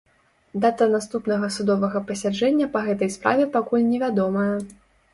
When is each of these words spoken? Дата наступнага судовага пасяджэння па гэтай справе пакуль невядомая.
Дата 0.63 0.87
наступнага 0.93 1.51
судовага 1.57 2.03
пасяджэння 2.09 2.71
па 2.75 2.85
гэтай 2.91 3.15
справе 3.19 3.49
пакуль 3.55 3.89
невядомая. 3.95 4.53